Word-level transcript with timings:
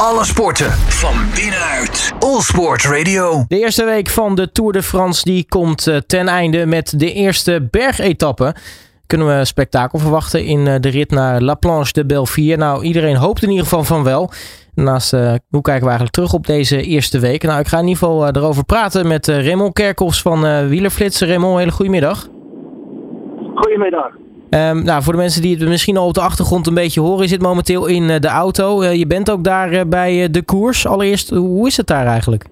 Alle 0.00 0.24
sporten 0.24 0.70
van 0.72 1.14
binnenuit. 1.34 2.12
All 2.18 2.40
Sport 2.40 2.84
Radio. 2.84 3.44
De 3.48 3.58
eerste 3.58 3.84
week 3.84 4.08
van 4.08 4.34
de 4.34 4.52
Tour 4.52 4.72
de 4.72 4.82
France 4.82 5.24
die 5.24 5.46
komt 5.48 5.86
eh, 5.86 5.96
ten 5.96 6.28
einde 6.28 6.66
met 6.66 6.98
de 6.98 7.12
eerste 7.12 7.68
bergetappe. 7.70 8.54
Kunnen 9.06 9.38
we 9.38 9.44
spektakel 9.44 9.98
verwachten 9.98 10.44
in 10.44 10.66
eh, 10.66 10.74
de 10.80 10.88
rit 10.88 11.10
naar 11.10 11.40
La 11.40 11.54
Planche 11.54 11.92
de 11.92 12.06
Belleville? 12.06 12.56
Nou, 12.56 12.84
iedereen 12.84 13.16
hoopt 13.16 13.42
in 13.42 13.48
ieder 13.48 13.64
geval 13.64 13.84
van 13.84 14.02
wel. 14.02 14.30
Naast 14.74 15.12
uh, 15.12 15.20
hoe 15.50 15.62
kijken 15.62 15.82
we 15.82 15.88
eigenlijk 15.88 16.14
terug 16.14 16.32
op 16.32 16.46
deze 16.46 16.82
eerste 16.82 17.18
week? 17.18 17.42
Nou, 17.42 17.60
ik 17.60 17.68
ga 17.68 17.78
in 17.78 17.86
ieder 17.86 17.98
geval 17.98 18.22
uh, 18.22 18.28
erover 18.32 18.64
praten 18.64 19.06
met 19.06 19.28
uh, 19.28 19.44
Raymond 19.44 19.72
Kerkhoffs 19.72 20.22
van 20.22 20.46
uh, 20.46 20.66
Wielerflits. 20.66 21.20
Raymond, 21.20 21.58
hele 21.58 21.70
goedemiddag. 21.70 22.28
Goedemiddag. 23.54 24.25
Um, 24.50 24.84
nou, 24.84 25.02
voor 25.02 25.12
de 25.12 25.18
mensen 25.18 25.42
die 25.42 25.56
het 25.56 25.68
misschien 25.68 25.96
al 25.96 26.06
op 26.06 26.14
de 26.14 26.20
achtergrond 26.20 26.66
een 26.66 26.74
beetje 26.74 27.00
horen, 27.00 27.28
zit 27.28 27.42
momenteel 27.42 27.86
in 27.86 28.06
de 28.06 28.28
auto. 28.28 28.84
je 28.84 29.06
bent 29.06 29.30
ook 29.30 29.44
daar 29.44 29.88
bij 29.88 30.30
de 30.30 30.44
koers. 30.44 30.86
Allereerst, 30.86 31.30
hoe 31.30 31.66
is 31.66 31.76
het 31.76 31.86
daar 31.86 32.06
eigenlijk? 32.06 32.44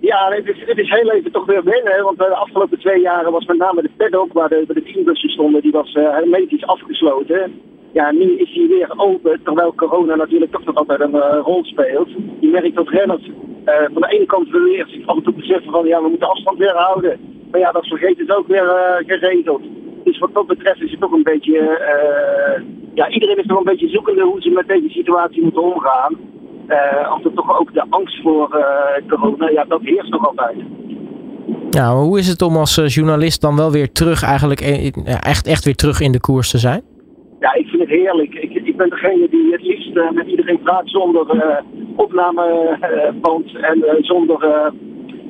ja, 0.00 0.30
het 0.30 0.48
is, 0.48 0.78
is 0.78 0.90
heel 0.90 1.10
even 1.10 1.32
toch 1.32 1.46
weer 1.46 1.64
wennen. 1.64 2.02
Want 2.02 2.18
de 2.18 2.28
afgelopen 2.28 2.78
twee 2.78 3.00
jaren 3.00 3.32
was 3.32 3.46
met 3.46 3.56
name 3.56 3.82
de 3.82 3.90
paddock 3.96 4.32
waar 4.32 4.48
de, 4.48 4.64
waar 4.66 4.76
de 4.76 4.82
teambussen 4.82 5.28
stonden, 5.30 5.62
die 5.62 5.72
was 5.72 5.92
hermetisch 5.92 6.66
afgesloten. 6.66 7.60
Ja, 7.92 8.12
nu 8.12 8.38
is 8.38 8.54
hij 8.54 8.66
weer 8.68 8.92
open, 8.96 9.40
terwijl 9.44 9.74
corona 9.74 10.14
natuurlijk 10.14 10.52
toch 10.52 10.64
nog 10.64 10.74
altijd 10.74 11.00
een 11.00 11.20
rol 11.40 11.64
speelt. 11.64 12.08
Je 12.40 12.48
merkt 12.48 12.74
dat 12.74 12.88
renners 12.88 13.30
van 13.64 14.02
de 14.02 14.08
ene 14.08 14.26
kant 14.26 14.48
eerst 14.54 15.06
af 15.06 15.16
en 15.16 15.22
toe 15.22 15.34
beseffen 15.34 15.72
van 15.72 15.86
ja, 15.86 16.02
we 16.02 16.08
moeten 16.08 16.28
afstand 16.28 16.58
weer 16.58 16.76
houden. 16.76 17.18
Maar 17.50 17.60
ja, 17.60 17.72
dat 17.72 17.86
vergeet 17.86 18.18
het 18.18 18.36
ook 18.36 18.46
weer 18.46 18.66
geregeld. 19.06 19.62
Dus 20.04 20.18
wat 20.18 20.34
dat 20.34 20.46
betreft 20.46 20.82
is 20.82 20.90
het 20.90 21.00
toch 21.00 21.12
een 21.12 21.22
beetje, 21.22 21.58
ja, 22.94 23.08
iedereen 23.08 23.38
is 23.38 23.46
nog 23.46 23.58
een 23.58 23.64
beetje 23.64 23.88
zoekende 23.88 24.22
hoe 24.22 24.42
ze 24.42 24.50
met 24.50 24.68
deze 24.68 24.88
situatie 24.88 25.42
moeten 25.42 25.62
omgaan. 25.62 26.16
of 27.14 27.24
er 27.24 27.32
toch 27.34 27.58
ook 27.60 27.74
de 27.74 27.84
angst 27.90 28.22
voor 28.22 28.66
corona, 29.08 29.48
ja, 29.48 29.64
dat 29.64 29.80
heerst 29.82 30.10
nog 30.10 30.28
altijd. 30.28 30.56
Ja, 31.70 31.94
hoe 31.94 32.18
is 32.18 32.28
het 32.28 32.42
om 32.42 32.56
als 32.56 32.94
journalist 32.94 33.40
dan 33.40 33.56
wel 33.56 33.70
weer 33.70 33.92
terug, 33.92 34.22
eigenlijk 34.22 34.60
echt, 35.04 35.46
echt 35.46 35.64
weer 35.64 35.74
terug 35.74 36.00
in 36.00 36.12
de 36.12 36.20
koers 36.20 36.50
te 36.50 36.58
zijn? 36.58 36.82
ja, 37.44 37.54
ik 37.54 37.66
vind 37.68 37.82
het 37.82 37.90
heerlijk. 37.90 38.34
Ik, 38.34 38.52
ik 38.52 38.76
ben 38.76 38.90
degene 38.90 39.28
die 39.28 39.52
het 39.52 39.62
liefst 39.62 39.96
uh, 39.96 40.10
met 40.10 40.26
iedereen 40.26 40.62
praat 40.62 40.88
zonder 40.88 41.34
uh, 41.34 41.56
opnameband 41.96 43.56
en 43.56 43.78
uh, 43.78 43.92
zonder, 44.00 44.72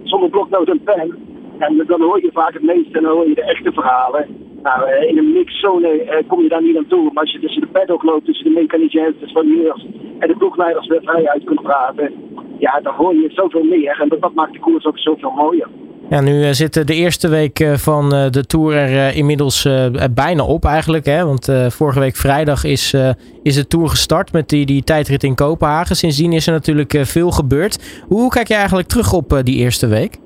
zonder 0.03 0.31
bloknoot 0.31 0.69
en 0.69 0.81
pen. 0.85 1.15
En 1.59 1.85
dan 1.87 2.01
hoor 2.01 2.21
je 2.21 2.31
vaak 2.33 2.53
het 2.53 2.63
meeste 2.63 2.97
en 2.99 3.03
dan 3.03 3.13
hoor 3.13 3.29
je 3.29 3.35
de 3.35 3.45
echte 3.45 3.73
verhalen. 3.73 4.27
Nou, 4.63 5.07
in 5.09 5.19
een 5.19 5.33
mixzone 5.33 6.23
kom 6.27 6.43
je 6.43 6.49
daar 6.49 6.63
niet 6.63 6.77
aan 6.77 6.87
toe. 6.87 7.11
Maar 7.13 7.23
als 7.23 7.33
je 7.33 7.41
tussen 7.41 7.61
de 7.61 7.67
paddock 7.67 8.03
loopt, 8.03 8.25
tussen 8.25 8.45
de 8.45 8.61
mechaniciëns, 8.61 9.21
de 9.21 9.29
soigneurs 9.29 9.87
en 10.19 10.29
de 10.29 10.37
ploegleiders 10.37 10.87
weer 10.87 11.03
vrij 11.03 11.29
uit 11.29 11.45
kunt 11.45 11.63
praten. 11.63 12.13
Ja, 12.59 12.81
dan 12.83 12.95
hoor 12.95 13.15
je 13.15 13.31
zoveel 13.33 13.65
meer. 13.65 14.01
En 14.01 14.09
dat, 14.21 14.35
maakt 14.35 14.53
de 14.53 14.59
koers 14.59 14.85
ook 14.85 14.99
zoveel 14.99 15.31
mooier. 15.31 15.69
Ja, 16.11 16.21
nu 16.21 16.55
zit 16.55 16.87
de 16.87 16.95
eerste 16.95 17.29
week 17.29 17.65
van 17.75 18.09
de 18.09 18.45
Tour 18.47 18.75
er 18.77 19.17
inmiddels 19.17 19.69
bijna 20.15 20.45
op 20.45 20.65
eigenlijk. 20.65 21.05
Hè? 21.05 21.25
Want 21.25 21.53
vorige 21.69 22.01
week 22.01 22.17
vrijdag 22.17 22.65
is, 22.65 22.95
is 23.43 23.55
de 23.55 23.67
Tour 23.67 23.89
gestart 23.89 24.33
met 24.33 24.49
die, 24.49 24.67
die 24.67 24.85
tijdrit 24.85 25.23
in 25.23 25.35
Kopenhagen. 25.35 25.97
Sindsdien 25.97 26.33
is 26.33 26.47
er 26.47 26.53
natuurlijk 26.53 26.97
veel 27.01 27.31
gebeurd. 27.31 28.03
Hoe 28.09 28.31
kijk 28.31 28.49
je 28.49 28.55
eigenlijk 28.55 28.89
terug 28.89 29.13
op 29.13 29.41
die 29.43 29.57
eerste 29.57 29.87
week? 29.87 30.23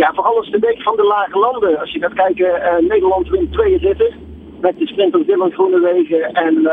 Ja, 0.00 0.12
vooral 0.14 0.36
als 0.36 0.50
de 0.50 0.58
week 0.58 0.82
van 0.82 0.96
de 0.96 1.02
lage 1.02 1.38
landen. 1.38 1.78
Als 1.78 1.92
je 1.92 2.00
gaat 2.00 2.12
kijken, 2.12 2.86
Nederland 2.88 3.28
wint 3.28 3.52
twee 3.52 3.78
ritten. 3.78 4.14
Met 4.60 4.78
de 4.78 4.86
sprinter 4.86 5.26
Dylan 5.26 5.52
Groenewegen 5.52 6.32
en 6.32 6.70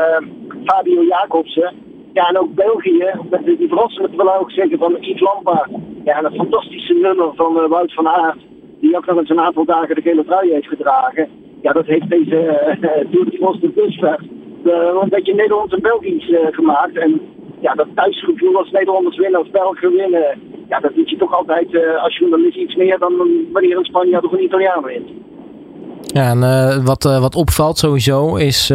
Fabio 0.64 1.02
Jacobsen. 1.02 1.72
Ja, 2.12 2.28
en 2.28 2.38
ook 2.38 2.54
België, 2.54 3.10
met 3.30 3.44
die 3.44 3.68
verrassende 3.68 4.16
wil 4.16 4.34
ook 4.34 4.50
zeggen 4.50 4.78
van 4.78 4.96
Yves 5.00 5.20
Lampaard. 5.20 5.70
Ja, 6.04 6.16
en 6.16 6.24
een 6.24 6.34
fantastische 6.34 6.94
nummer 6.94 7.30
van 7.34 7.56
uh, 7.56 7.68
Wout 7.68 7.94
van 7.94 8.08
Aert. 8.08 8.38
Die 8.80 8.96
ook 8.96 9.06
nog 9.06 9.18
eens 9.18 9.30
een 9.30 9.40
aantal 9.40 9.64
dagen 9.64 9.94
de 9.94 10.02
gele 10.02 10.24
trui 10.24 10.52
heeft 10.52 10.68
gedragen. 10.68 11.28
Ja, 11.62 11.72
dat 11.72 11.86
heeft 11.86 12.08
deze 12.08 12.36
uh, 12.80 13.10
Tour 13.10 13.30
de 13.30 13.36
France 13.36 13.60
de 13.60 13.68
busver 13.68 14.18
een 15.02 15.08
beetje 15.08 15.34
Nederlands 15.34 15.74
en 15.74 15.82
Belgisch 15.82 16.34
gemaakt. 16.50 16.96
En 16.96 17.20
ja, 17.60 17.74
dat 17.74 17.86
thuisgevoel 17.94 18.56
als 18.56 18.70
Nederlanders 18.70 19.16
winnen, 19.16 19.40
als 19.40 19.50
Belgen 19.50 19.92
winnen. 19.92 20.40
Ja, 20.68 20.80
dat 20.80 20.94
doet 20.94 21.10
je 21.10 21.16
toch 21.16 21.34
altijd 21.34 21.72
uh, 21.72 22.02
als 22.02 22.18
journalist 22.18 22.56
iets 22.56 22.74
meer 22.74 22.98
dan 22.98 23.12
wanneer 23.52 23.76
een 23.76 23.84
Spanjaard 23.84 24.24
of 24.24 24.32
een 24.32 24.42
Italiaan 24.42 24.82
wint. 24.82 25.08
Ja, 26.02 26.30
en 26.30 26.38
uh, 26.38 26.84
wat, 26.84 27.04
uh, 27.04 27.20
wat 27.20 27.34
opvalt 27.34 27.78
sowieso 27.78 28.36
is 28.36 28.72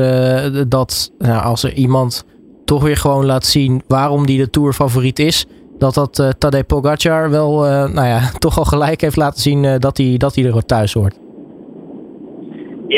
dat 0.68 1.14
nou, 1.18 1.44
als 1.44 1.64
er 1.64 1.74
iemand 1.74 2.26
toch 2.66 2.84
weer 2.84 2.98
gewoon 2.98 3.26
laat 3.26 3.46
zien 3.46 3.82
waarom 3.88 4.26
die 4.26 4.38
de 4.38 4.50
Tour 4.50 4.74
favoriet 4.74 5.20
is. 5.20 5.46
Dat 5.78 5.94
dat 5.94 6.36
Tadej 6.38 6.64
Pogacar 6.64 7.30
wel, 7.30 7.60
nou 7.88 8.08
ja, 8.08 8.20
toch 8.40 8.58
al 8.58 8.66
gelijk 8.66 9.02
heeft 9.02 9.16
laten 9.16 9.42
zien 9.42 9.80
dat 9.80 9.98
hij 9.98 10.16
dat 10.18 10.36
hij 10.36 10.46
er 10.46 10.66
thuis 10.66 10.94
hoort. 10.94 11.23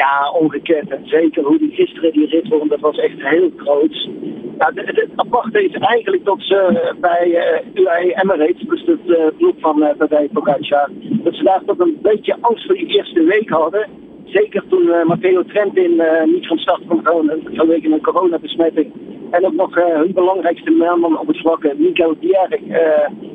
Ja, 0.01 0.31
ongekend. 0.31 0.89
En 0.89 1.01
zeker 1.05 1.43
hoe 1.43 1.57
die 1.57 1.71
gisteren 1.71 2.11
die 2.11 2.27
rit 2.27 2.47
won, 2.47 2.67
dat 2.67 2.79
was 2.79 2.97
echt 2.97 3.15
heel 3.17 3.51
groot. 3.55 4.09
Het, 4.57 4.75
het 4.75 5.09
aparte 5.15 5.63
is 5.63 5.73
eigenlijk 5.73 6.25
dat 6.25 6.37
ze 6.39 6.91
bij 6.99 7.27
uh, 7.27 7.83
UAE 7.83 8.21
Emirates, 8.21 8.67
dus 8.67 8.85
het 8.85 9.33
uh, 9.39 9.53
van 9.57 9.83
uh, 9.83 9.89
Tadej 9.97 10.29
dat 11.23 11.35
ze 11.35 11.43
daar 11.43 11.61
toch 11.65 11.79
een 11.79 11.97
beetje 12.01 12.35
angst 12.41 12.65
voor 12.65 12.75
die 12.75 12.87
eerste 12.87 13.23
week 13.23 13.49
hadden. 13.49 13.87
Zeker 14.25 14.63
toen 14.69 14.83
uh, 14.83 15.03
Matteo 15.05 15.43
Trentin 15.43 16.01
niet 16.25 16.47
van 16.47 16.57
start 16.57 16.81
kon 16.87 17.05
gaan 17.05 17.31
vanwege 17.43 17.87
een 17.87 18.01
coronabesmetting. 18.01 18.91
En 19.31 19.45
ook 19.45 19.53
nog 19.53 19.75
hun 19.75 20.13
belangrijkste 20.13 20.71
man 20.71 21.19
op 21.19 21.27
het 21.27 21.37
vlak, 21.37 21.73
Michael 21.77 22.15
Dierk, 22.19 22.61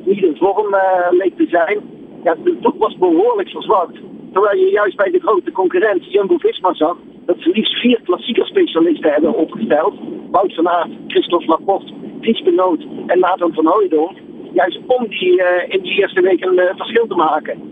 niet 0.04 0.22
in 0.22 0.36
vorm 0.36 0.76
leek 1.10 1.36
te 1.36 1.46
zijn. 1.50 1.80
Ja, 2.24 2.36
top 2.60 2.78
was 2.78 2.96
behoorlijk 2.96 3.48
verzwakt. 3.48 3.98
Terwijl 4.32 4.58
je 4.58 4.70
juist 4.70 4.96
bij 4.96 5.10
de 5.10 5.20
grote 5.20 5.52
concurrent 5.52 6.12
Jumbo-Visma 6.12 6.74
zag 6.74 6.96
dat 7.26 7.36
ze 7.38 7.50
liefst 7.50 7.80
vier 7.80 8.00
klassieke 8.04 8.44
specialisten 8.44 9.12
hebben 9.12 9.34
opgesteld. 9.34 9.94
Wout 10.30 10.54
van 10.54 10.68
Aert, 10.68 10.90
Christophe 11.06 11.46
Laporte, 11.46 11.92
Dries 12.20 12.42
Benoot 12.42 12.86
en 13.06 13.18
Nathan 13.18 13.54
van 13.54 13.66
Hooydonk. 13.66 14.18
Juist 14.52 14.78
om 14.86 15.08
die 15.08 15.42
in 15.68 15.82
die 15.82 16.00
eerste 16.00 16.20
week 16.20 16.44
een 16.44 16.72
verschil 16.76 17.06
te 17.06 17.14
maken. 17.14 17.70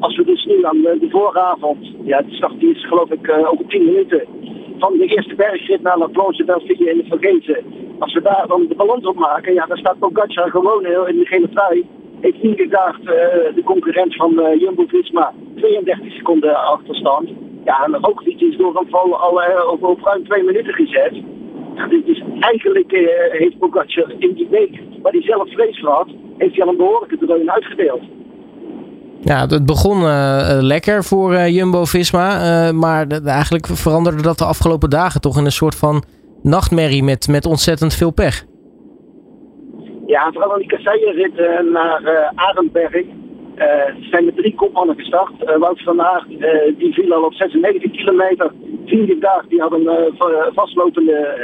Als 0.00 0.16
we 0.16 0.24
dus 0.24 0.44
nu 0.44 0.64
aan 0.64 0.80
de, 0.82 0.96
de 1.00 1.10
vooravond, 1.10 1.78
ja, 2.04 2.22
de 2.22 2.34
start 2.34 2.62
is 2.62 2.86
geloof 2.86 3.10
ik 3.10 3.26
uh, 3.26 3.52
over 3.52 3.66
10 3.66 3.84
minuten, 3.84 4.24
van 4.78 4.98
de 4.98 5.06
eerste 5.06 5.34
bergrit 5.34 5.82
naar 5.82 5.98
La 5.98 6.06
Planche 6.06 6.44
Belfië 6.44 6.84
in 6.84 6.96
de 6.96 7.04
Vergezen. 7.08 7.64
Als 7.98 8.14
we 8.14 8.22
daar 8.22 8.44
dan 8.46 8.66
de 8.66 8.74
balans 8.74 9.04
op 9.04 9.16
maken, 9.16 9.54
ja, 9.54 9.66
dan 9.66 9.76
staat 9.76 9.98
Pogacar 9.98 10.50
gewoon 10.50 10.84
heel 10.84 11.06
in 11.06 11.18
de 11.18 11.26
gele 11.26 11.48
trui. 11.48 11.86
Heeft 12.20 12.42
ingedaagd 12.42 13.00
uh, 13.00 13.08
de 13.54 13.62
concurrent 13.64 14.16
van 14.16 14.32
uh, 14.32 14.60
Jumbo-Visma 14.60 15.32
32 15.56 16.12
seconden 16.12 16.64
achterstand. 16.64 17.28
Ja, 17.64 17.84
en 17.84 17.94
Roglic 18.00 18.40
is 18.40 18.56
door 18.56 18.76
een 18.76 18.90
val 18.90 19.16
al 19.16 19.42
uh, 19.42 19.72
op, 19.72 19.82
op 19.82 20.00
ruim 20.04 20.24
twee 20.24 20.42
minuten 20.42 20.74
gezet. 20.74 21.12
Dus 22.04 22.22
eigenlijk 22.40 22.90
heeft 23.30 23.58
Pogacar 23.58 24.12
in 24.18 24.32
die 24.34 24.48
week, 24.50 24.80
waar 25.02 25.12
hij 25.12 25.22
zelf 25.22 25.52
vrees 25.52 25.80
voor 25.80 25.90
had, 25.90 26.08
heeft 26.38 26.54
hij 26.54 26.64
al 26.64 26.70
een 26.70 26.76
behoorlijke 26.76 27.18
dreun 27.18 27.50
uitgedeeld. 27.50 28.02
Ja, 29.20 29.46
het 29.46 29.66
begon 29.66 30.02
lekker 30.62 31.04
voor 31.04 31.34
Jumbo-Visma, 31.36 32.72
maar 32.72 33.06
eigenlijk 33.24 33.66
veranderde 33.66 34.22
dat 34.22 34.38
de 34.38 34.44
afgelopen 34.44 34.90
dagen 34.90 35.20
toch 35.20 35.38
in 35.38 35.44
een 35.44 35.52
soort 35.52 35.74
van 35.74 36.04
nachtmerrie 36.42 37.02
met, 37.02 37.28
met 37.28 37.46
ontzettend 37.46 37.94
veel 37.94 38.10
pech. 38.10 38.44
Ja, 40.10 40.32
vooral 40.32 40.52
aan 40.52 40.58
die 40.58 40.68
kasseierrit 40.68 41.36
naar 41.70 42.32
Arendberg 42.34 43.04
zijn 44.10 44.24
met 44.24 44.36
drie 44.36 44.54
kopmannen 44.54 44.96
gestart. 44.96 45.32
Wout 45.58 45.82
van 45.82 46.02
Aert, 46.02 46.28
die 46.78 46.92
viel 46.92 47.12
al 47.12 47.22
op 47.22 47.34
96 47.34 47.90
kilometer. 47.90 48.52
Vierde 48.86 49.18
dag, 49.18 49.46
die 49.48 49.60
had 49.60 49.72
een 49.72 50.14
vastlopende 50.54 51.34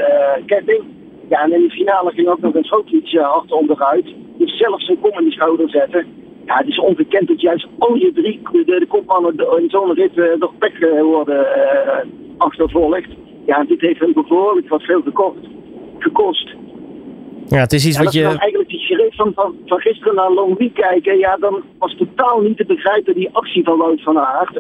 ketting. 0.47 0.83
Ja, 1.29 1.43
en 1.43 1.53
in 1.53 1.63
de 1.63 1.71
finale 1.71 2.11
ging 2.11 2.29
ook 2.29 2.41
nog 2.41 2.55
een 2.55 2.65
Schootliedje 2.65 3.21
hard 3.21 3.53
onderuit. 3.53 4.07
Dus 4.39 4.57
zelfs 4.57 4.89
een 4.89 5.01
kom 5.01 5.19
in 5.19 5.25
de 5.25 5.33
schouder 5.33 5.71
zetten. 5.71 6.07
Ja, 6.47 6.57
het 6.57 6.67
is 6.67 6.79
ongekend 6.79 7.29
dat 7.29 7.41
juist 7.41 7.67
al 7.79 7.95
je 7.95 8.13
drie, 8.13 8.41
de, 8.53 8.65
de 8.65 8.87
kopmannen 8.89 9.35
in 9.61 9.71
zo'n 9.71 9.93
rit 9.93 10.17
uh, 10.17 10.25
door 10.39 10.53
pech 10.59 10.81
uh, 10.81 11.03
worden 11.03 11.41
uh, 11.41 11.99
achtervolgd. 12.37 13.09
Ja, 13.47 13.65
dit 13.65 13.81
heeft 13.81 14.01
hem 14.01 14.13
behoorlijk 14.13 14.69
wat 14.69 14.83
veel 14.83 15.03
gekost. 15.99 16.55
Ja, 17.49 17.59
het 17.59 17.73
is 17.73 17.87
iets 17.87 17.97
ja, 17.97 18.03
wat 18.05 18.13
je... 18.13 18.23
Dan 18.23 18.39
eigenlijk 18.39 18.71
die 18.71 18.81
sheriff 18.81 19.17
van, 19.17 19.33
van, 19.35 19.55
van 19.67 19.81
gisteren 19.81 20.15
naar 20.15 20.33
Longwy 20.33 20.71
kijken, 20.73 21.19
ja, 21.19 21.37
dan 21.37 21.63
was 21.79 21.97
totaal 21.97 22.41
niet 22.41 22.57
te 22.57 22.65
begrijpen 22.65 23.15
die 23.15 23.29
actie 23.33 23.65
van 23.65 23.79
Wout 23.79 24.03
van 24.03 24.19
Aert. 24.19 24.55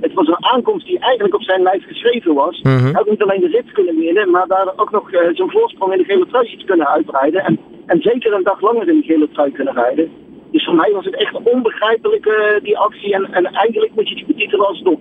het 0.00 0.12
was 0.12 0.26
een 0.26 0.44
aankomst 0.44 0.86
die 0.86 0.98
eigenlijk 0.98 1.34
op 1.34 1.42
zijn 1.42 1.62
lijf 1.62 1.86
geschreven 1.86 2.34
was. 2.34 2.60
Mm 2.62 2.72
Hij 2.72 2.92
had 2.92 3.10
niet 3.10 3.22
alleen 3.22 3.40
de 3.40 3.48
rit 3.48 3.72
kunnen 3.72 3.96
winnen, 3.96 4.30
maar 4.30 4.46
daar 4.46 4.72
ook 4.76 4.90
nog 4.90 5.10
zo'n 5.32 5.50
voorsprong 5.50 5.92
in 5.92 5.98
de 5.98 6.04
gele 6.04 6.26
trui 6.26 6.46
iets 6.46 6.64
kunnen 6.64 6.88
uitbreiden. 6.88 7.44
En, 7.44 7.58
en 7.86 8.00
zeker 8.00 8.32
een 8.32 8.44
dag 8.44 8.60
langer 8.60 8.88
in 8.88 9.00
de 9.00 9.06
gele 9.06 9.28
trui 9.32 9.50
kunnen 9.52 9.74
rijden. 9.74 10.10
Dus 10.50 10.64
voor 10.64 10.74
mij 10.74 10.90
was 10.92 11.04
het 11.04 11.16
echt 11.16 11.34
onbegrijpelijk, 11.42 12.26
uh, 12.26 12.34
die 12.62 12.78
actie. 12.78 13.14
En, 13.14 13.32
en 13.32 13.44
eigenlijk 13.44 13.92
moet 13.94 14.08
je 14.08 14.14
die 14.14 14.26
betitelen 14.26 14.66
als 14.66 14.82
dom. 14.82 15.00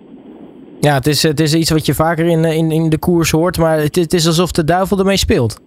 Ja, 0.80 0.94
het 0.94 1.08
is, 1.08 1.24
het 1.24 1.40
is 1.40 1.54
iets 1.54 1.70
wat 1.70 1.86
je 1.86 1.94
vaker 1.94 2.26
in, 2.26 2.46
in, 2.46 2.72
in 2.72 2.90
de 2.90 3.00
koers 3.00 3.32
hoort, 3.32 3.58
maar 3.58 3.78
het, 3.78 3.96
het 3.96 4.14
is 4.14 4.28
alsof 4.28 4.52
de 4.52 4.64
duivel 4.64 5.00
ermee 5.00 5.18
speelt. 5.18 5.60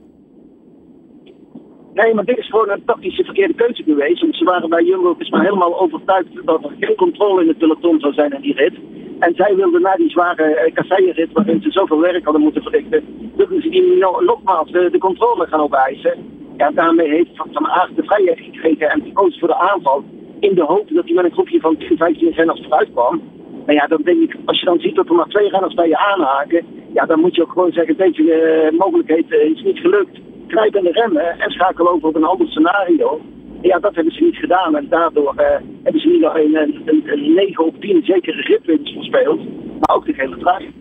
Nee, 2.01 2.15
maar 2.15 2.25
dit 2.25 2.39
is 2.39 2.49
gewoon 2.49 2.71
een 2.71 2.85
tactische 2.85 3.25
verkeerde 3.25 3.55
keuze 3.55 3.83
geweest. 3.83 4.21
Want 4.21 4.37
ze 4.37 4.45
waren 4.45 4.69
bij 4.69 4.85
Jumbo 4.85 5.17
maar 5.31 5.43
helemaal 5.43 5.81
overtuigd 5.81 6.29
dat 6.45 6.65
er 6.65 6.71
geen 6.81 6.97
controle 6.97 7.43
in 7.43 7.49
het 7.49 7.59
peloton 7.59 8.01
zou 8.01 8.13
zijn 8.13 8.33
in 8.33 8.41
die 8.41 8.55
rit. 8.55 8.75
En 9.19 9.35
zij 9.35 9.55
wilden 9.57 9.83
na 9.83 9.95
die 9.97 10.11
zware 10.11 10.67
uh, 10.67 10.75
kasseienrit, 10.75 11.33
waarin 11.33 11.63
ze 11.63 11.71
zoveel 11.71 12.01
werk 12.01 12.25
hadden 12.25 12.43
moeten 12.43 12.63
verrichten, 12.63 13.05
wilden 13.37 13.63
ze 13.63 13.69
die 13.69 13.97
no 13.97 14.21
nogmaals 14.21 14.71
de, 14.71 14.91
de 14.91 14.99
controle 14.99 15.47
gaan 15.47 15.61
opeisen. 15.61 16.15
Ja, 16.57 16.71
daarmee 16.71 17.09
heeft 17.09 17.31
Van, 17.35 17.49
van 17.53 17.69
de 17.95 18.03
vrijheid 18.03 18.41
gekregen 18.41 18.91
en 18.91 19.03
gekozen 19.03 19.39
voor 19.39 19.49
de 19.49 19.59
aanval. 19.59 20.05
In 20.41 20.55
de 20.55 20.65
hoop 20.65 20.89
dat 20.89 21.05
hij 21.05 21.15
met 21.15 21.25
een 21.25 21.33
groepje 21.33 21.61
van 21.61 21.77
10, 21.77 21.97
15 21.97 22.31
renners 22.31 22.61
vooruit 22.61 22.91
kwam. 22.93 23.23
Maar 23.67 23.75
ja, 23.75 23.87
dan 23.87 24.03
denk 24.03 24.23
ik, 24.23 24.37
als 24.45 24.61
je 24.61 24.67
dan 24.67 24.81
ziet 24.81 24.95
dat 24.95 25.09
er 25.09 25.15
maar 25.15 25.29
twee 25.29 25.49
renners 25.49 25.75
bij 25.75 25.89
je 25.89 25.99
aanhaken, 25.99 26.67
ja, 26.93 27.07
dan 27.07 27.21
moet 27.21 27.35
je 27.35 27.43
ook 27.43 27.53
gewoon 27.53 27.73
zeggen, 27.73 27.97
deze 27.97 28.23
uh, 28.23 28.79
mogelijkheid 28.79 29.31
is 29.31 29.63
niet 29.63 29.79
gelukt. 29.79 30.19
Krijg 30.49 30.75
in 30.75 30.83
de 30.85 30.93
remmen 30.93 31.39
en 31.39 31.51
schakel 31.51 31.91
over 31.91 32.09
op 32.09 32.15
een 32.15 32.25
ander 32.25 32.47
scenario. 32.49 33.21
Ja, 33.61 33.79
dat 33.79 33.95
hebben 33.95 34.13
ze 34.13 34.25
niet 34.25 34.37
gedaan. 34.37 34.77
En 34.77 34.87
daardoor 34.89 35.35
uh, 35.37 35.47
hebben 35.83 36.01
ze 36.01 36.09
niet 36.09 36.25
alleen 36.25 36.57
een, 36.57 36.83
een, 36.85 37.03
een 37.07 37.35
9 37.35 37.67
op 37.67 37.81
10 37.81 38.03
zekere 38.05 38.41
ritwinst 38.41 38.93
verspeeld, 38.93 39.41
maar 39.81 39.97
ook 39.97 40.07
de 40.07 40.13
hele 40.17 40.37
trui. 40.37 40.73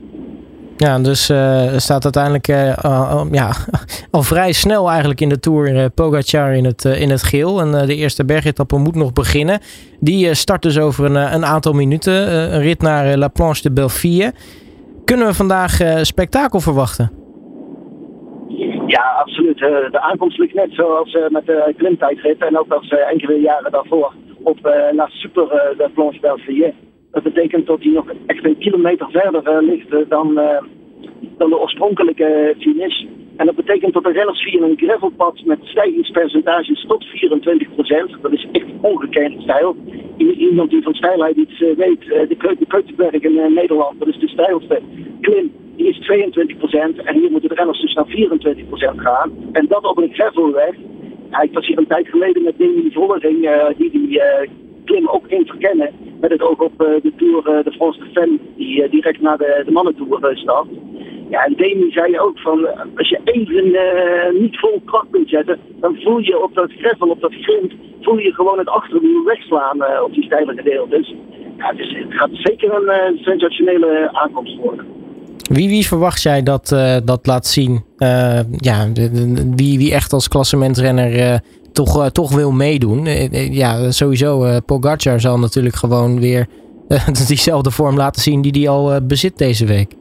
Ja, 0.78 1.00
dus 1.00 1.30
uh, 1.30 1.78
staat 1.78 2.04
uiteindelijk 2.04 2.48
uh, 2.48 3.24
ja, 3.32 3.52
al 4.12 4.24
vrij 4.24 4.52
snel 4.52 4.90
eigenlijk 4.90 5.22
in 5.22 5.30
de 5.30 5.40
Tour 5.40 5.90
Pogacar 5.90 6.54
in 6.54 6.66
het, 6.66 6.86
in 6.86 7.10
het 7.10 7.24
geel. 7.24 7.62
En 7.62 7.86
de 7.86 7.96
eerste 7.96 8.26
bergetappe 8.26 8.78
moet 8.78 8.96
nog 8.96 9.14
beginnen. 9.14 9.60
Die 10.00 10.34
start 10.34 10.62
dus 10.62 10.80
over 10.80 11.06
een, 11.06 11.34
een 11.34 11.46
aantal 11.46 11.74
minuten. 11.74 12.34
een 12.54 12.62
rit 12.62 12.82
naar 12.82 13.18
La 13.18 13.28
Planche 13.28 13.62
de 13.62 13.72
Belleville. 13.72 14.34
Kunnen 15.06 15.28
we 15.28 15.34
vandaag 15.34 15.80
spektakel 16.02 16.60
verwachten? 16.60 17.27
Ja, 18.88 19.02
absoluut. 19.02 19.58
de 19.58 20.00
aankomst 20.00 20.38
ligt 20.38 20.54
net 20.54 20.74
zoals 20.74 21.18
met 21.30 21.46
de 21.46 21.74
klimtijdrit. 21.78 22.38
En 22.38 22.58
ook 22.58 22.72
als 22.72 22.90
enkele 22.90 23.40
jaren 23.40 23.72
daarvoor 23.72 24.14
op 24.44 24.60
La 24.92 25.08
Super 25.08 25.48
de 25.78 25.90
Planche 25.94 26.20
Belleville. 26.20 26.74
Dat 27.12 27.24
betekent 27.24 27.68
dat 27.68 27.84
hij 27.84 27.92
nog 27.92 28.12
echt 28.26 28.46
een 28.46 28.58
kilometer 28.58 29.08
verder 29.12 29.64
ligt 29.64 30.10
dan, 30.10 30.34
dan 31.38 31.50
de 31.50 31.60
oorspronkelijke 31.60 32.56
finish. 32.60 33.04
En 33.38 33.46
dat 33.46 33.56
betekent 33.56 33.94
dat 33.94 34.04
de 34.04 34.12
renners 34.12 34.42
via 34.42 34.62
een 34.62 34.78
gravelpad 34.78 35.46
met 35.46 35.60
stijgingspercentages 35.62 36.86
tot 36.88 37.06
24%, 37.06 38.22
dat 38.22 38.32
is 38.32 38.48
echt 38.52 38.66
ongekend 38.82 39.42
stijl. 39.42 39.76
Iemand 40.18 40.70
die 40.70 40.84
van 40.84 40.94
stijlheid 40.94 41.36
iets 41.36 41.60
weet, 41.60 42.02
de, 42.02 42.56
de 42.60 42.66
Keutenberg 42.68 43.14
in 43.14 43.54
Nederland, 43.54 44.00
dat 44.00 44.08
is 44.08 44.20
de 44.20 44.28
stijlste 44.28 44.82
klim, 45.22 45.52
is 45.88 46.00
22%. 46.00 47.04
En 47.04 47.20
hier 47.20 47.32
moeten 47.32 47.50
de 47.50 47.56
renners 47.56 47.82
dus 47.82 47.94
naar 47.94 48.06
24% 48.06 48.96
gaan. 48.96 49.32
En 49.52 49.66
dat 49.68 49.84
op 49.84 49.98
een 49.98 50.14
gravelweg. 50.14 50.76
Ja, 51.32 51.42
ik 51.42 51.54
was 51.54 51.68
hier 51.68 51.78
een 51.78 51.88
tijd 51.88 52.08
geleden 52.08 52.44
met 52.44 52.58
Demi 52.58 52.92
Vollering, 52.92 53.46
uh, 53.46 53.66
die 53.78 53.92
die 53.92 54.10
uh, 54.10 54.24
klim 54.86 55.08
ook 55.08 55.28
ging 55.28 55.48
verkennen. 55.48 55.90
Met 56.22 56.32
het 56.32 56.42
oog 56.42 56.60
op 56.60 56.82
uh, 56.82 56.88
de 57.02 57.12
Tour 57.16 57.64
de 57.64 57.72
France 57.72 58.00
de 58.00 58.06
Femme, 58.14 58.38
die 58.56 58.90
direct 58.90 59.22
naar 59.22 59.38
de, 59.38 59.62
de 59.66 59.72
mannentour 59.72 60.38
stapt. 60.38 60.70
Ja, 61.30 61.46
en 61.46 61.54
Demi 61.54 61.92
zei 61.92 62.20
ook 62.20 62.40
van, 62.40 62.68
als 62.96 63.10
je 63.10 63.20
even 63.24 63.76
niet 64.42 64.60
vol 64.60 64.82
kracht 64.86 65.08
kunt 65.10 65.30
zetten, 65.30 65.60
dan 65.80 65.98
voel 66.02 66.20
je 66.20 66.44
op 66.44 66.56
dat 66.56 66.72
gravel, 66.72 67.10
op 67.10 67.22
dat 67.22 67.34
grind, 67.34 67.74
voel 68.02 68.18
je 68.18 68.34
gewoon 68.34 68.58
het 68.58 68.70
achterwiel 68.70 69.24
wegslaan 69.24 70.04
op 70.04 70.14
die 70.14 70.24
steile 70.24 70.54
gedeeltes. 70.56 71.16
Ja, 71.58 71.72
dus 71.72 71.94
het 71.98 72.14
gaat 72.14 72.30
zeker 72.34 72.74
een 72.74 73.18
sensationele 73.18 74.10
aankomst 74.12 74.56
worden. 74.58 74.86
Wie, 75.52 75.70
wie 75.70 75.88
verwacht 75.88 76.22
jij 76.22 76.44
dat 76.44 76.68
dat 77.04 77.26
laat 77.26 77.46
zien? 77.46 77.84
ja, 78.58 78.86
de, 78.94 79.12
de, 79.12 79.52
wie, 79.56 79.78
wie 79.78 79.94
echt 79.94 80.14
als 80.14 80.28
klassementrenner 80.28 81.42
toch, 81.74 82.12
toch 82.12 82.36
wil 82.36 82.52
meedoen? 82.52 83.06
ja, 83.52 83.92
sowieso, 83.92 84.60
Pogacar 84.66 85.20
zal 85.20 85.40
natuurlijk 85.40 85.76
gewoon 85.76 86.20
weer 86.20 86.48
diezelfde 87.28 87.72
vorm 87.72 87.96
laten 87.96 88.22
zien 88.22 88.42
die 88.42 88.52
hij 88.52 88.70
al 88.70 89.06
bezit 89.08 89.38
deze 89.38 89.66
week. 89.66 89.96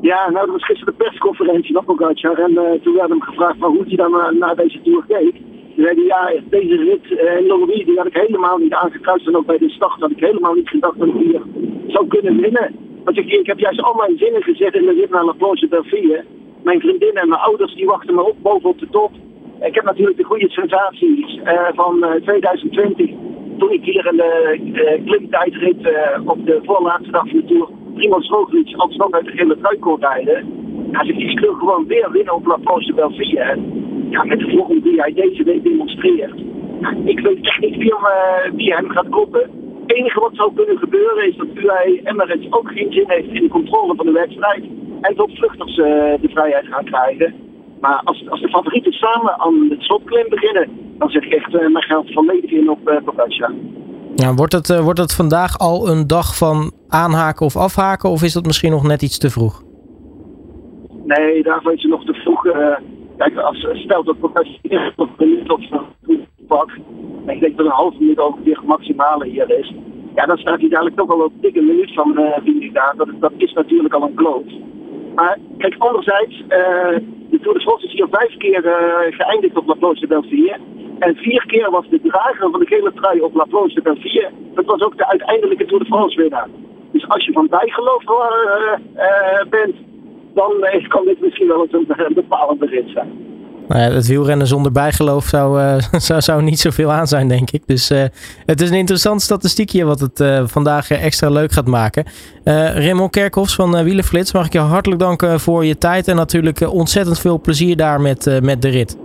Ja, 0.00 0.30
nou, 0.30 0.46
dat 0.46 0.54
was 0.54 0.64
gisteren 0.64 0.94
de 0.94 1.04
persconferentie 1.04 1.74
van 1.74 1.84
Pogacar. 1.84 2.38
En 2.38 2.80
toen 2.82 2.94
werd 2.94 3.08
hem 3.08 3.22
gevraagd 3.22 3.58
van 3.58 3.76
hoe 3.76 3.84
hij 3.86 3.96
dan 3.96 4.38
naar 4.38 4.56
deze 4.56 4.80
tour 4.82 5.04
keek. 5.08 5.32
Toen 5.32 5.86
zei 5.86 5.94
hij, 5.94 6.04
ja, 6.04 6.40
deze 6.50 6.76
rit 6.76 7.18
in 7.40 7.46
Longwy, 7.46 7.84
die 7.84 7.96
had 7.96 8.06
ik 8.06 8.16
helemaal 8.26 8.58
niet 8.58 8.72
aangekruist. 8.72 9.26
En 9.26 9.36
ook 9.36 9.46
bij 9.46 9.58
de 9.58 9.68
start 9.68 10.00
had 10.00 10.10
ik 10.10 10.20
helemaal 10.20 10.54
niet 10.54 10.68
gedacht 10.68 10.98
dat 10.98 11.08
ik 11.08 11.14
hier 11.14 11.42
zou 11.86 12.06
kunnen 12.06 12.40
winnen. 12.40 12.74
Want 13.08 13.20
ik, 13.20 13.46
heb 13.46 13.58
juist 13.58 13.82
al 13.82 13.94
mijn 13.94 14.18
zinnen 14.18 14.42
gezet 14.42 14.74
in 14.74 14.86
de 14.86 14.92
rit 14.92 15.10
naar 15.10 15.24
La 15.24 15.32
Planche. 15.32 16.24
Mijn 16.62 16.80
vriendin 16.80 17.14
en 17.14 17.28
mijn 17.28 17.40
ouders, 17.40 17.74
die 17.74 17.86
wachten 17.86 18.14
me 18.14 18.28
op 18.28 18.36
boven 18.42 18.68
op 18.68 18.78
de 18.78 18.88
top. 18.90 19.10
Ik 19.60 19.74
heb 19.74 19.84
natuurlijk 19.84 20.16
de 20.16 20.24
goede 20.24 20.50
sensaties 20.50 21.40
van 21.74 22.06
2020. 22.22 23.10
Toen 23.58 23.70
ik 23.70 23.84
hier 23.84 24.06
in 24.06 24.16
de 24.16 25.02
klimtijdrit 25.04 25.76
op 26.24 26.46
de 26.46 26.60
voorlaatste 26.64 27.10
dag 27.10 27.28
van 27.28 27.38
de 27.38 27.44
tour 27.44 27.68
Primoz 27.94 28.28
Roglic 28.28 28.76
alsnog 28.76 29.12
uit 29.12 29.24
de 29.24 29.56
trui 29.60 29.78
kon 29.78 30.00
rijden. 30.00 30.46
Ja, 30.92 31.02
ik 31.02 31.40
wil 31.40 31.54
gewoon 31.54 31.86
weer 31.86 32.10
winnen 32.10 32.34
op 32.34 32.46
La 32.46 32.56
Planche 32.56 32.86
de 32.86 32.94
Belfie. 32.94 33.34
Ja, 34.10 34.24
met 34.24 34.38
de 34.38 34.50
vorm 34.56 34.80
die 34.80 35.00
hij 35.00 35.12
deze 35.12 35.42
week 35.42 35.62
demonstreert. 35.62 36.34
Ja, 36.80 36.94
ik 37.04 37.20
weet 37.20 37.46
echt 37.46 37.60
niet 37.60 37.76
wie, 37.76 37.92
uh, 37.92 38.56
wie 38.56 38.74
hem 38.74 38.90
gaat 38.90 39.08
koppen. 39.08 39.57
Het 39.88 39.96
enige 39.96 40.20
wat 40.20 40.34
zou 40.34 40.54
kunnen 40.54 40.78
gebeuren 40.78 41.28
is 41.28 41.36
dat 41.36 41.46
UAE 41.54 42.00
Emirates 42.04 42.46
ook 42.50 42.68
geen 42.70 42.92
zin 42.92 43.04
heeft 43.06 43.28
in 43.28 43.42
de 43.42 43.48
controle 43.48 43.94
van 43.94 44.06
de 44.06 44.12
wedstrijd. 44.12 44.64
En 45.00 45.14
dat 45.16 45.30
vluchters 45.32 45.76
uh, 45.76 45.84
de 46.20 46.28
vrijheid 46.28 46.66
gaan 46.66 46.84
krijgen. 46.84 47.34
Maar 47.80 48.00
als, 48.04 48.28
als 48.28 48.40
de 48.40 48.48
favorieten 48.48 48.92
samen 48.92 49.38
aan 49.38 49.66
het 49.70 49.82
slotklim 49.82 50.28
beginnen, 50.28 50.68
dan 50.98 51.08
zet 51.08 51.22
ik 51.22 51.32
echt 51.32 51.54
uh, 51.54 51.60
mijn 51.60 51.84
geld 51.84 52.12
volledig 52.12 52.50
in 52.50 52.70
op 52.70 52.88
uh, 52.88 52.96
Pogacar. 53.04 53.52
Ja, 54.14 54.34
wordt, 54.34 54.52
het, 54.52 54.68
uh, 54.68 54.80
wordt 54.80 54.98
het 54.98 55.14
vandaag 55.14 55.58
al 55.58 55.88
een 55.88 56.06
dag 56.06 56.36
van 56.36 56.72
aanhaken 56.88 57.46
of 57.46 57.56
afhaken? 57.56 58.10
Of 58.10 58.22
is 58.22 58.32
dat 58.32 58.46
misschien 58.46 58.70
nog 58.70 58.82
net 58.82 59.02
iets 59.02 59.18
te 59.18 59.30
vroeg? 59.30 59.62
Nee, 61.04 61.42
daarvoor 61.42 61.72
is 61.72 61.82
het 61.82 61.90
nog 61.90 62.04
te 62.04 62.14
vroeg. 62.14 62.42
Kijk, 63.16 63.36
als, 63.36 63.66
stel 63.72 64.04
dat 64.04 64.18
Pogacar 64.18 64.46
een 64.62 65.08
minuut 65.18 65.50
of 65.50 65.60
pak. 66.46 66.70
Ik 67.28 67.40
denk 67.40 67.56
dat 67.56 67.66
een 67.66 67.72
half 67.72 67.98
minuut 67.98 68.20
ongeveer 68.20 68.60
maximale 68.64 69.26
hier 69.26 69.58
is. 69.58 69.72
Ja, 70.14 70.26
dan 70.26 70.38
staat 70.38 70.60
hij 70.60 70.68
dadelijk 70.68 70.96
toch 70.96 71.10
al 71.10 71.24
op 71.24 71.32
dikke 71.40 71.60
minuut 71.60 71.94
van 71.94 72.20
uh, 72.20 72.36
Vingegaard. 72.44 72.96
Dat, 72.96 73.08
dat 73.20 73.32
is 73.36 73.52
natuurlijk 73.52 73.94
al 73.94 74.02
een 74.02 74.14
kloot. 74.14 74.50
Maar 75.14 75.38
kijk, 75.58 75.74
anderzijds, 75.78 76.40
uh, 76.40 76.48
de 77.30 77.38
Tour 77.40 77.54
de 77.54 77.60
France 77.60 77.86
is 77.86 77.92
hier 77.92 78.06
vijf 78.10 78.36
keer 78.36 78.64
uh, 78.64 79.18
geëindigd 79.18 79.56
op 79.56 79.66
La 79.66 79.74
Planche 79.74 80.06
de. 80.06 80.56
En 80.98 81.16
vier 81.16 81.44
keer 81.46 81.70
was 81.70 81.88
de 81.88 82.00
drager 82.00 82.50
van 82.50 82.60
de 82.60 82.66
gele 82.66 82.92
trui 82.94 83.20
op 83.20 83.34
La 83.34 83.44
Planche 83.44 83.74
de 83.74 83.82
Belfier. 83.82 84.30
Dat 84.54 84.64
was 84.64 84.80
ook 84.80 84.96
de 84.96 85.06
uiteindelijke 85.06 85.64
Tour 85.64 85.82
de 85.82 85.88
France 85.88 86.20
winnaar. 86.20 86.48
Dus 86.92 87.08
als 87.08 87.24
je 87.24 87.32
van 87.32 87.46
bijgeloof 87.48 88.04
bent, 89.48 89.74
dan 90.34 90.52
kan 90.88 91.04
dit 91.04 91.20
misschien 91.20 91.46
wel 91.46 91.62
eens 91.62 91.72
een, 91.72 91.86
een 92.06 92.14
bepalende 92.14 92.66
rit 92.66 92.88
zijn. 92.88 93.37
Nou 93.68 93.80
ja, 93.82 93.90
het 93.90 94.06
wielrennen 94.06 94.46
zonder 94.46 94.72
bijgeloof 94.72 95.26
zou, 95.26 95.60
uh, 95.60 95.74
zou, 96.08 96.20
zou 96.20 96.42
niet 96.42 96.60
zoveel 96.60 96.92
aan 96.92 97.06
zijn, 97.06 97.28
denk 97.28 97.50
ik. 97.50 97.62
Dus 97.66 97.90
uh, 97.90 98.02
het 98.46 98.60
is 98.60 98.70
een 98.70 98.76
interessant 98.76 99.22
statistiekje 99.22 99.84
wat 99.84 100.00
het 100.00 100.20
uh, 100.20 100.42
vandaag 100.46 100.90
extra 100.90 101.28
leuk 101.28 101.52
gaat 101.52 101.66
maken. 101.66 102.04
Raymond 102.44 103.10
Kerkhoffs 103.10 103.54
van 103.54 103.84
Wielenflits, 103.84 104.32
mag 104.32 104.46
ik 104.46 104.52
je 104.52 104.58
hartelijk 104.58 105.00
danken 105.00 105.40
voor 105.40 105.64
je 105.64 105.78
tijd. 105.78 106.08
En 106.08 106.16
natuurlijk 106.16 106.60
ontzettend 106.60 107.18
veel 107.18 107.40
plezier 107.40 107.76
daar 107.76 108.00
met, 108.00 108.40
met 108.42 108.62
de 108.62 108.68
rit. 108.68 108.96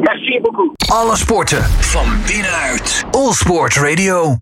Merci 0.00 0.40
beaucoup. 0.40 0.72
Alle 0.92 1.16
sporten 1.16 1.62
van 1.62 2.06
binnenuit. 2.26 3.04
All 3.10 3.32
Sport 3.32 3.76
Radio. 3.76 4.32